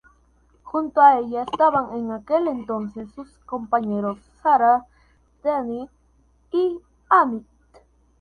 [0.63, 4.87] Junto a ella estaban en aquel entonces sus compañeros Sara,
[5.43, 5.87] Dhani
[6.51, 7.45] y Amit.